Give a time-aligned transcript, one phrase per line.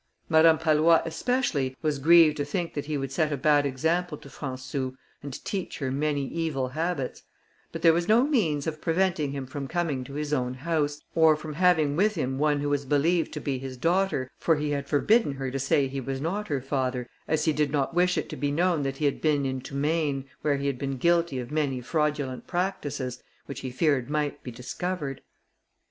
[0.29, 4.29] Madame Pallois especially was grieved to think that he would set a bad example to
[4.29, 7.21] Françou, and teach her many evil habits;
[7.71, 11.35] but there was no means of preventing him from coming to his own house, or
[11.35, 14.87] from having with him one who was believed to be his daughter, for he had
[14.89, 18.27] forbidden her to say he was not her father, as he did not wish it
[18.27, 21.51] to be known that he had been into Maine, where he had been guilty of
[21.51, 25.21] many fraudulent practices, which he feared might be discovered.